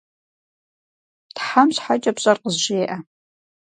[1.35, 2.97] Тхьэм щхьэкӏэ пщӏэр къызжеӏэ!